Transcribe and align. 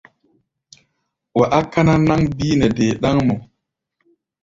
Wa 1.37 1.45
á 1.57 1.59
káná 1.71 1.93
náŋ 2.07 2.21
bíí 2.37 2.53
nɛ 2.59 2.67
dé 2.77 2.87
ɗáŋmɔ. 3.01 3.35